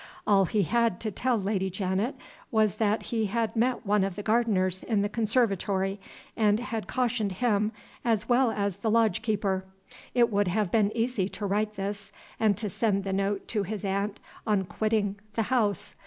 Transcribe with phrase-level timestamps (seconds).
[0.25, 2.15] All he had to tell Lady Janet
[2.49, 5.99] was that he had met one of the gardeners in the conservatory,
[6.35, 7.71] and had cautioned him
[8.03, 9.63] as well as the lodge keeper.
[10.15, 13.85] It would have been easy to write this, and to send the note to his
[13.85, 15.93] aunt on quitting the house.